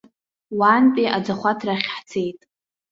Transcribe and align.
Уантәи 0.59 1.13
аӡахәаҭрахь 1.17 1.87
ҳцеит. 1.95 2.39